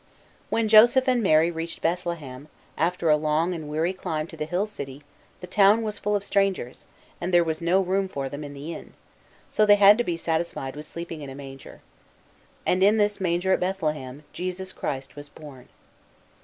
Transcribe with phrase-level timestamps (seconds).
[0.49, 4.65] When Joseph and Mary reached Bethlehem, after a long and weary climb to the hill
[4.65, 5.03] city,
[5.41, 6.87] the town was full of strangers,
[7.21, 8.93] and there was no room for them in the inn;
[9.47, 11.81] so they had to be satisfied with sleeping in a manger.
[12.65, 15.69] And in this manger at Bethlehem, Jesus Christ was born.